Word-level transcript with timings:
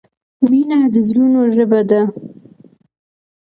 مینه 0.49 0.79
د 0.93 0.95
زړونو 1.07 1.41
ژبه 1.55 1.81
ده. 1.89 2.01